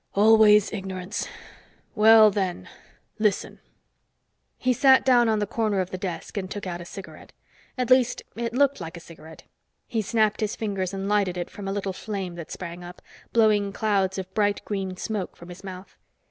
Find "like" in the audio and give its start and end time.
8.81-8.97